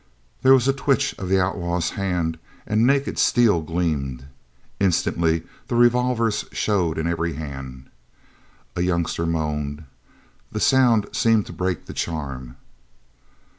There 0.41 0.55
was 0.55 0.67
a 0.67 0.73
twitch 0.73 1.13
of 1.19 1.29
the 1.29 1.39
outlaw's 1.39 1.91
hand 1.91 2.39
and 2.65 2.87
naked 2.87 3.19
steel 3.19 3.61
gleamed. 3.61 4.25
Instantly 4.79 5.43
revolvers 5.69 6.43
showed 6.51 6.97
in 6.97 7.05
every 7.05 7.33
hand. 7.33 7.87
A 8.75 8.81
youngster 8.81 9.27
moaned. 9.27 9.83
The 10.51 10.59
sound 10.59 11.05
seemed 11.11 11.45
to 11.45 11.53
break 11.53 11.85
the 11.85 11.93
charm. 11.93 12.57